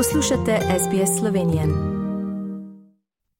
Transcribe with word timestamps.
Poslušate 0.00 0.58
SBS 0.78 1.18
Slovenijo. 1.18 1.62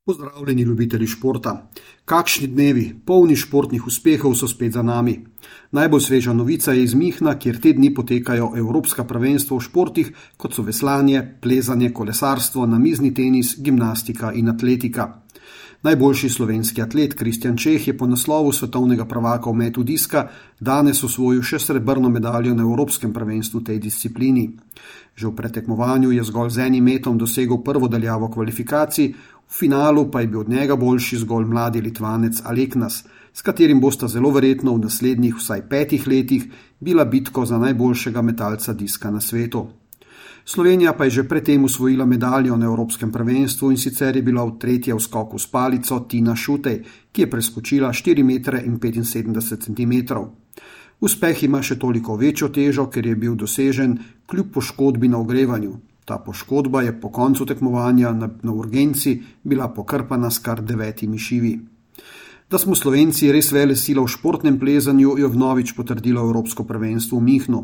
Pozdravljeni, 0.06 0.62
ljubitelji 0.62 1.06
športa. 1.06 1.70
Kakšni 2.04 2.46
dnevi, 2.46 2.94
polni 3.06 3.36
športnih 3.36 3.86
uspehov, 3.86 4.34
so 4.34 4.48
spet 4.48 4.72
za 4.72 4.82
nami. 4.82 5.24
Najbolj 5.70 6.00
sveža 6.00 6.32
novica 6.32 6.72
je 6.72 6.84
iz 6.84 6.94
Mihna, 6.94 7.38
kjer 7.38 7.60
te 7.60 7.72
dni 7.72 7.94
potekajo 7.94 8.52
Evropska 8.56 9.04
prvenstva 9.04 9.56
v 9.56 9.60
športih, 9.60 10.12
kot 10.36 10.54
so 10.54 10.62
veslanje, 10.62 11.22
plezanje, 11.42 11.92
kolesarstvo, 11.92 12.66
namizni 12.66 13.14
tenis, 13.14 13.54
gimnastika 13.58 14.32
in 14.32 14.48
atletika. 14.48 15.22
Najboljši 15.82 16.28
slovenski 16.28 16.82
atlet 16.82 17.14
Kristjan 17.14 17.56
Čeh 17.56 17.88
je 17.88 17.96
po 17.98 18.06
naslovu 18.06 18.52
svetovnega 18.52 19.04
prvaka 19.08 19.50
v 19.50 19.54
metu 19.54 19.82
diska 19.82 20.26
danes 20.60 21.00
osvojil 21.04 21.40
še 21.42 21.58
srebrno 21.58 22.10
medaljo 22.12 22.52
na 22.54 22.66
Evropskem 22.68 23.14
prvenstvu 23.16 23.60
v 23.60 23.64
tej 23.64 23.78
disciplini. 23.80 24.44
Že 25.16 25.30
v 25.30 25.34
pretekmovanju 25.40 26.12
je 26.12 26.26
zgolj 26.28 26.50
z 26.50 26.66
enim 26.66 26.84
metom 26.84 27.16
dosegel 27.16 27.62
prvo 27.64 27.88
daljavo 27.88 28.28
kvalifikacij, 28.28 29.08
v 29.48 29.56
finalu 29.56 30.10
pa 30.10 30.20
je 30.20 30.28
bil 30.28 30.44
od 30.44 30.52
njega 30.52 30.76
boljši 30.76 31.24
zgolj 31.24 31.48
mladi 31.48 31.80
Litvanec 31.80 32.44
Aleknas, 32.44 33.04
s 33.32 33.40
katerim 33.42 33.80
bosta 33.80 34.08
zelo 34.08 34.36
verjetno 34.36 34.76
v 34.76 34.84
naslednjih 34.84 35.40
vsaj 35.40 35.68
petih 35.68 36.06
letih 36.06 36.44
bila 36.80 37.04
bitko 37.04 37.46
za 37.46 37.58
najboljšega 37.58 38.22
metalca 38.22 38.76
diska 38.76 39.10
na 39.10 39.20
svetu. 39.20 39.79
Slovenija 40.44 40.92
pa 40.92 41.04
je 41.04 41.10
že 41.10 41.28
predtem 41.28 41.64
usvojila 41.64 42.06
medaljo 42.06 42.56
na 42.56 42.66
Evropskem 42.66 43.12
prvenstvu 43.12 43.70
in 43.70 43.76
sicer 43.76 44.16
je 44.16 44.22
bila 44.22 44.44
v 44.44 44.58
tretjem 44.58 45.00
skoku 45.00 45.38
s 45.38 45.46
palico 45.46 46.00
Tina 46.00 46.36
Šutej, 46.36 46.82
ki 47.12 47.22
je 47.22 47.30
preskočila 47.30 47.92
4,75 47.92 49.64
cm. 49.64 49.92
Uspeh 51.00 51.42
ima 51.44 51.62
še 51.62 51.78
toliko 51.78 52.16
večjo 52.16 52.48
težo, 52.48 52.86
ker 52.86 53.06
je 53.06 53.16
bil 53.16 53.34
dosežen 53.34 53.98
kljub 54.26 54.52
poškodbi 54.52 55.08
na 55.08 55.18
ogrevanju. 55.18 55.78
Ta 56.04 56.18
poškodba 56.18 56.82
je 56.82 57.00
po 57.00 57.08
koncu 57.08 57.46
tekmovanja 57.46 58.12
na, 58.12 58.28
na 58.42 58.52
urgenci 58.52 59.20
bila 59.42 59.68
pokrpana 59.68 60.30
s 60.30 60.38
kar 60.38 60.62
devetimi 60.62 61.18
šivi. 61.18 61.58
Da 62.50 62.58
smo 62.58 62.74
Slovenci 62.74 63.28
res 63.30 63.52
vele 63.54 63.76
sila 63.78 64.02
v 64.02 64.10
športnem 64.10 64.56
plezanju, 64.58 65.12
je 65.22 65.28
vnovič 65.30 65.70
potrdilo 65.70 66.24
Evropsko 66.26 66.64
prvenstvo 66.66 67.20
v 67.20 67.22
Mihnu. 67.22 67.60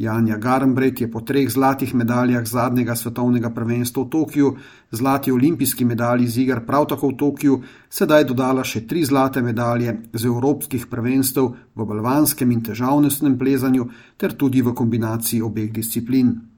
Janja 0.00 0.38
Garmbret 0.40 1.02
je 1.04 1.08
po 1.12 1.20
treh 1.20 1.50
zlatih 1.52 1.92
medaljah 1.92 2.40
zadnjega 2.40 2.96
svetovnega 2.96 3.50
prvenstva 3.52 4.06
v 4.06 4.08
Tokiu, 4.08 4.54
zlati 4.88 5.28
olimpijski 5.32 5.84
medalji 5.84 6.28
z 6.32 6.46
iger 6.46 6.64
prav 6.64 6.88
tako 6.88 7.12
v 7.12 7.16
Tokiu, 7.20 7.58
sedaj 7.92 8.24
dodala 8.24 8.64
še 8.64 8.86
tri 8.88 9.04
zlate 9.04 9.42
medalje 9.44 9.98
z 10.16 10.24
evropskih 10.24 10.88
prvenstev 10.88 11.52
v 11.76 11.84
balvanskem 11.84 12.56
in 12.56 12.64
težavnostnem 12.64 13.36
plezanju 13.36 13.84
ter 14.16 14.32
tudi 14.32 14.64
v 14.64 14.72
kombinaciji 14.72 15.44
obeh 15.44 15.68
disciplin. 15.68 16.51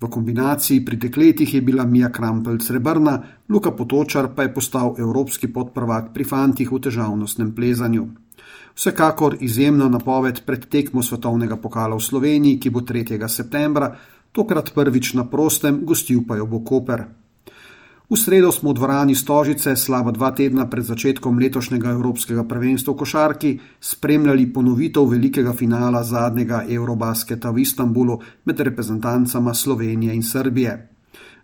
V 0.00 0.08
kombinaciji 0.08 0.84
pri 0.84 0.96
dekletih 0.96 1.54
je 1.54 1.60
bila 1.60 1.84
Mija 1.84 2.08
Krampelj 2.08 2.62
srebrna, 2.64 3.20
Luka 3.48 3.70
Potočar 3.70 4.30
pa 4.34 4.42
je 4.42 4.54
postal 4.54 4.94
evropski 4.98 5.52
podprvak 5.52 6.14
pri 6.14 6.24
fantih 6.24 6.72
v 6.72 6.80
težavnostnem 6.80 7.52
plezanju. 7.52 8.06
Vsekakor 8.74 9.36
izjemna 9.44 9.88
napoved 9.92 10.40
pred 10.46 10.64
tekmo 10.72 11.02
svetovnega 11.02 11.60
pokala 11.60 12.00
v 12.00 12.06
Sloveniji, 12.06 12.60
ki 12.60 12.70
bo 12.70 12.80
3. 12.80 13.28
septembra, 13.28 13.92
tokrat 14.32 14.72
prvič 14.72 15.12
na 15.20 15.26
prostem, 15.28 15.84
gostil 15.84 16.24
pa 16.24 16.40
jo 16.40 16.46
bo 16.46 16.64
Koper. 16.64 17.04
V 18.10 18.18
sredo 18.18 18.50
smo 18.50 18.74
v 18.74 18.82
dvorani 18.82 19.14
Stožice, 19.14 19.78
slaba 19.78 20.10
dva 20.10 20.34
tedna 20.34 20.66
pred 20.66 20.82
začetkom 20.82 21.38
letošnjega 21.38 21.94
Evropskega 21.94 22.42
prvenstva 22.42 22.90
v 22.90 22.98
košarki, 22.98 23.50
spremljali 23.78 24.50
ponovitev 24.50 25.06
velikega 25.06 25.54
finala 25.54 26.02
zadnjega 26.02 26.66
Eurobasketa 26.66 27.54
v 27.54 27.62
Istanbulu 27.62 28.18
med 28.50 28.58
reprezentancama 28.58 29.54
Slovenije 29.54 30.10
in 30.10 30.26
Srbije. 30.26 30.90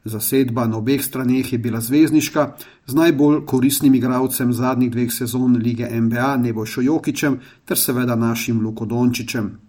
Zasedba 0.03 0.67
na 0.67 0.83
obeh 0.83 0.98
straneh 0.98 1.47
je 1.47 1.59
bila 1.59 1.78
zvezdniška, 1.78 2.42
z 2.87 2.92
najbolj 2.94 3.47
koristnim 3.47 3.94
igralcem 3.94 4.50
zadnjih 4.50 4.91
dveh 4.91 5.15
sezon 5.15 5.62
lige 5.62 5.87
NBA 5.87 6.37
Nebojšo 6.37 6.83
Jokičem 6.83 7.38
ter 7.62 7.78
seveda 7.78 8.19
našim 8.19 8.59
Luko 8.59 8.91
Dončičem. 8.91 9.66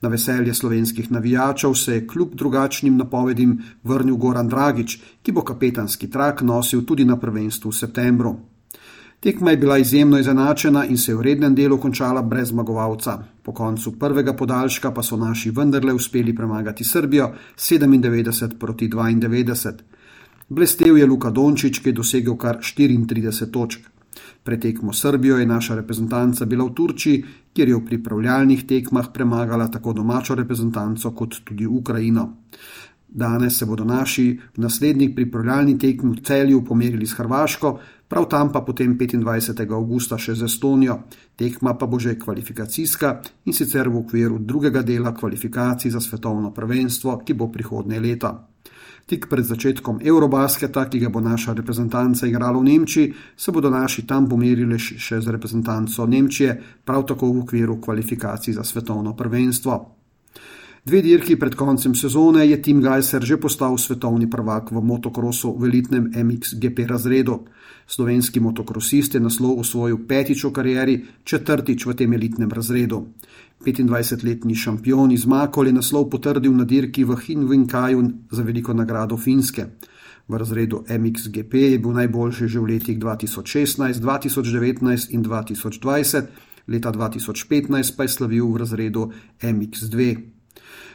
Na 0.00 0.08
veselje 0.08 0.54
slovenskih 0.54 1.12
navijačev 1.12 1.74
se 1.74 1.94
je 1.94 2.06
kljub 2.06 2.34
drugačnim 2.34 2.96
napovedim 2.96 3.58
vrnil 3.84 4.16
Goran 4.16 4.48
Dragič, 4.48 4.98
ki 5.22 5.32
bo 5.32 5.42
kapetanski 5.42 6.10
trak 6.10 6.42
nosil 6.42 6.84
tudi 6.84 7.04
na 7.04 7.16
prvenstvu 7.16 7.70
v 7.70 7.76
septembru. 7.76 8.36
Tekma 9.20 9.50
je 9.50 9.56
bila 9.56 9.78
izjemno 9.78 10.18
izenačena 10.18 10.86
in 10.86 10.98
se 10.98 11.12
je 11.12 11.16
v 11.16 11.22
rednem 11.22 11.54
delu 11.54 11.76
končala 11.78 12.22
brez 12.22 12.48
zmagovalca. 12.48 13.18
Po 13.42 13.52
koncu 13.52 13.98
prvega 13.98 14.32
podaljška 14.32 14.90
pa 14.90 15.02
so 15.02 15.16
naši 15.16 15.50
vendarle 15.50 15.92
uspeli 15.92 16.36
premagati 16.36 16.84
Srbijo 16.84 17.32
97 17.56 18.58
proti 18.58 18.88
92. 18.88 19.72
Blestev 20.48 20.98
je 20.98 21.06
Luka 21.06 21.30
Dončić, 21.30 21.78
ki 21.78 21.88
je 21.88 21.92
dosegel 21.92 22.36
kar 22.36 22.58
34 22.58 23.50
točk. 23.52 23.80
Pretekmo 24.42 24.92
Srbijo 24.92 25.38
je 25.38 25.46
naša 25.46 25.74
reprezentanca 25.74 26.44
bila 26.44 26.64
v 26.64 26.74
Turčiji, 26.74 27.24
kjer 27.52 27.68
je 27.68 27.76
v 27.76 27.84
pripravljalnih 27.84 28.66
tekmah 28.66 29.08
premagala 29.14 29.68
tako 29.68 29.92
domačo 29.92 30.34
reprezentanco 30.34 31.10
kot 31.10 31.42
tudi 31.44 31.66
Ukrajino. 31.66 32.28
Danes 33.12 33.58
se 33.58 33.66
bodo 33.66 33.84
naši 33.84 34.38
v 34.56 34.60
naslednjih 34.62 35.10
pripravljalnih 35.14 35.78
tekmih 35.78 36.18
v 36.18 36.22
celju 36.22 36.64
pomerili 36.64 37.06
s 37.06 37.16
Hrvaško, 37.18 37.78
prav 38.08 38.28
tam 38.30 38.52
pa 38.52 38.60
potem 38.60 38.94
25. 38.98 39.72
augusta 39.74 40.18
še 40.18 40.34
z 40.34 40.46
Estonijo. 40.46 41.00
Tekma 41.36 41.74
pa 41.74 41.86
bo 41.86 41.98
že 41.98 42.18
kvalifikacijska 42.18 43.20
in 43.44 43.52
sicer 43.52 43.88
v 43.88 43.98
okviru 43.98 44.38
drugega 44.38 44.82
dela 44.82 45.14
kvalifikacij 45.14 45.90
za 45.90 46.00
svetovno 46.00 46.54
prvenstvo, 46.54 47.18
ki 47.26 47.34
bo 47.34 47.50
prihodnje 47.50 48.00
leta. 48.00 48.46
Tik 49.10 49.26
pred 49.26 49.42
začetkom 49.42 49.98
Eurobasketa, 50.06 50.84
ki 50.86 51.00
ga 51.02 51.08
bo 51.10 51.18
naša 51.18 51.56
reprezentanca 51.58 52.28
igrala 52.30 52.60
v 52.62 52.68
Nemčiji, 52.70 53.14
se 53.36 53.50
bodo 53.50 53.70
naši 53.70 54.06
tam 54.06 54.28
pomerili 54.30 54.78
še 54.78 55.18
z 55.18 55.34
reprezentanco 55.34 56.06
Nemčije, 56.06 56.54
prav 56.86 57.08
tako 57.10 57.32
v 57.34 57.42
okviru 57.42 57.80
kvalifikacij 57.82 58.54
za 58.54 58.62
svetovno 58.64 59.16
prvenstvo. 59.18 59.99
Dve 60.80 61.02
dirki 61.04 61.36
pred 61.36 61.54
koncem 61.54 61.92
sezone 61.94 62.46
je 62.48 62.56
Tim 62.62 62.80
Geiser 62.80 63.20
že 63.20 63.36
postal 63.36 63.76
svetovni 63.76 64.24
prvak 64.30 64.72
v 64.72 64.80
motokrosu 64.80 65.52
v 65.52 65.68
elitnem 65.68 66.08
MXGP 66.08 66.88
razredu. 66.88 67.44
Slovenski 67.84 68.40
motokrosist 68.40 69.14
je 69.14 69.20
naslov 69.20 69.60
osvojil 69.60 70.00
petič 70.08 70.40
v 70.44 70.52
karieri, 70.52 70.94
četrtič 71.24 71.84
v 71.84 71.92
tem 71.92 72.16
elitnem 72.16 72.48
razredu. 72.48 73.12
25-letni 73.60 74.56
šampion 74.56 75.12
iz 75.12 75.28
Makol 75.28 75.68
je 75.68 75.76
naslov 75.76 76.08
potrdil 76.08 76.56
na 76.56 76.64
dirki 76.64 77.04
v 77.04 77.12
Hinvinkaju 77.12 78.32
za 78.32 78.42
veliko 78.42 78.72
nagrado 78.72 79.20
Finske. 79.20 79.76
V 80.28 80.32
razredu 80.32 80.88
MXGP 80.88 81.76
je 81.76 81.78
bil 81.78 81.92
najboljši 81.92 82.48
že 82.48 82.56
v 82.56 82.80
letih 82.80 82.96
2016, 82.96 84.00
2019 84.00 85.12
in 85.12 85.20
2020, 85.28 86.24
leta 86.72 86.88
2015 86.88 87.96
pa 87.96 88.02
je 88.02 88.08
slavil 88.08 88.48
v 88.48 88.56
razredu 88.56 89.12
MX2. 89.44 90.39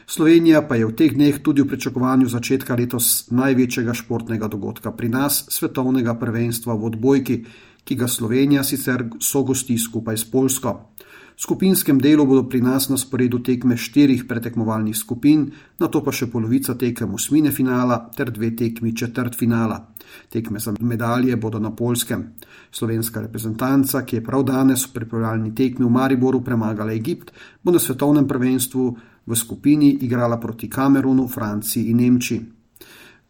Slovenija 0.06 0.62
pa 0.62 0.76
je 0.78 0.86
v 0.86 0.94
teh 0.94 1.10
dneh 1.10 1.42
tudi 1.42 1.66
v 1.66 1.66
pričakovanju 1.66 2.30
začetka 2.30 2.78
letos 2.78 3.26
največjega 3.34 3.90
športnega 3.90 4.46
dogodka 4.46 4.94
pri 4.94 5.10
nas, 5.10 5.50
svetovnega 5.50 6.14
prvenstva 6.14 6.78
v 6.78 6.86
odbojki, 6.86 7.36
ki 7.82 7.94
ga 7.98 8.06
Slovenija 8.06 8.62
sicer 8.62 9.02
sogosti 9.18 9.74
skupaj 9.74 10.14
s 10.14 10.30
Polsko. 10.30 10.94
V 11.36 11.42
skupinskem 11.42 11.98
delu 11.98 12.22
bodo 12.22 12.46
pri 12.46 12.62
nas 12.62 12.86
na 12.88 12.96
sporedu 12.96 13.42
tekme 13.42 13.74
štirih 13.76 14.24
pretekmovalnih 14.30 14.94
skupin, 14.96 15.50
na 15.82 15.90
to 15.90 16.00
pa 16.06 16.14
še 16.14 16.30
polovica 16.30 16.78
tekem 16.78 17.10
osmine 17.12 17.50
finala 17.50 17.98
ter 18.14 18.30
dve 18.30 18.54
tekmi 18.56 18.94
četrt 18.94 19.34
finala. 19.34 19.90
Tekme 20.30 20.62
za 20.62 20.72
medalje 20.80 21.36
bodo 21.36 21.58
na 21.58 21.74
polskem. 21.74 22.38
Slovenska 22.70 23.20
reprezentanca, 23.20 24.06
ki 24.06 24.16
je 24.16 24.24
prav 24.24 24.46
danes 24.46 24.86
v 24.86 24.94
pripravljalni 24.96 25.52
tekmi 25.52 25.84
v 25.84 25.92
Mariboru 25.92 26.40
premagala 26.46 26.94
Egipt, 26.94 27.34
bo 27.62 27.74
na 27.74 27.82
svetovnem 27.82 28.24
prvenstvu 28.30 29.15
v 29.26 29.36
skupini 29.36 29.98
igrala 30.00 30.38
proti 30.38 30.68
Kamerunu, 30.70 31.28
Franciji 31.28 31.90
in 31.90 31.96
Nemčiji. 31.96 32.42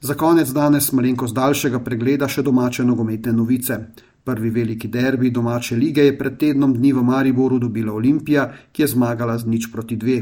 Za 0.00 0.14
konec 0.14 0.48
danes 0.52 0.92
malenkost 0.92 1.34
daljšega 1.34 1.80
pregleda 1.80 2.28
še 2.28 2.42
domače 2.42 2.84
nogometne 2.84 3.32
novice. 3.32 3.78
Prvi 4.24 4.50
veliki 4.50 4.88
derbi 4.88 5.30
domače 5.30 5.76
lige 5.76 6.04
je 6.04 6.18
pred 6.18 6.36
tednom 6.38 6.74
dni 6.74 6.92
v 6.92 7.02
Mariboru 7.02 7.58
dobila 7.58 7.92
Olimpija, 7.94 8.50
ki 8.72 8.82
je 8.82 8.88
zmagala 8.92 9.38
z 9.38 9.46
nič 9.46 9.70
proti 9.72 9.96
dve. 9.96 10.18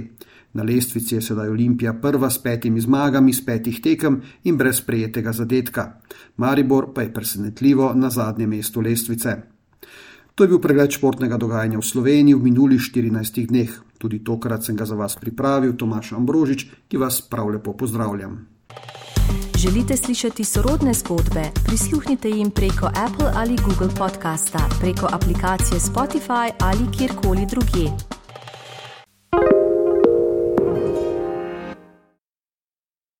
Na 0.54 0.62
lestvici 0.62 1.16
je 1.16 1.22
sedaj 1.22 1.48
Olimpija 1.50 1.94
prva 1.98 2.30
s 2.30 2.38
petimi 2.38 2.80
zmagami 2.80 3.32
z 3.32 3.44
petih 3.44 3.80
tekem 3.82 4.20
in 4.44 4.56
brez 4.56 4.80
prejetega 4.86 5.32
zadetka. 5.32 6.00
Maribor 6.36 6.92
pa 6.94 7.02
je 7.02 7.12
presenetljivo 7.14 7.94
na 7.94 8.10
zadnjem 8.10 8.50
mestu 8.50 8.80
lestvice. 8.80 9.36
To 10.34 10.44
je 10.44 10.48
bil 10.48 10.58
pregled 10.58 10.90
športnega 10.90 11.36
dogajanja 11.38 11.78
v 11.78 11.86
Sloveniji 11.86 12.34
v 12.34 12.44
minulih 12.44 12.80
14 12.80 13.46
dneh. 13.50 13.70
Tudi 14.04 14.18
tokrat 14.20 14.60
sem 14.60 14.76
ga 14.76 14.84
za 14.84 14.94
vas 14.94 15.16
pripravil, 15.16 15.72
Tomaš 15.80 16.12
Ambrožič, 16.12 16.66
ki 16.92 17.00
vas 17.00 17.22
prav 17.24 17.48
lepo 17.48 17.72
pozdravljam. 17.72 18.36
Želite 19.58 19.96
slišati 19.96 20.44
sorodne 20.44 20.92
zgodbe? 20.94 21.44
Prisluhnite 21.66 22.28
jim 22.28 22.50
preko 22.50 22.86
Apple 22.86 23.30
ali 23.34 23.56
Google 23.64 23.94
podcasta, 23.98 24.68
preko 24.80 25.08
aplikacije 25.12 25.80
Spotify 25.80 26.52
ali 26.60 26.84
kjerkoli 26.98 27.46
drugje. 27.50 28.13